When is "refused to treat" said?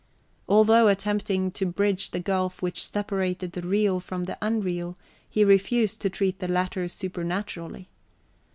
5.45-6.39